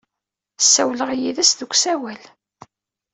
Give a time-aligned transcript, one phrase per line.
[0.63, 2.23] Ssawleɣ yid-s deg usawal.